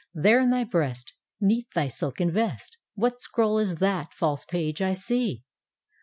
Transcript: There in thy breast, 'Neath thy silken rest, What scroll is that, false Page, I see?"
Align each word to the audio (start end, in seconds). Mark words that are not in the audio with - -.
There 0.15 0.39
in 0.39 0.49
thy 0.49 0.63
breast, 0.63 1.13
'Neath 1.39 1.69
thy 1.75 1.87
silken 1.87 2.33
rest, 2.33 2.75
What 2.95 3.21
scroll 3.21 3.59
is 3.59 3.75
that, 3.75 4.15
false 4.15 4.45
Page, 4.45 4.81
I 4.81 4.93
see?" 4.93 5.43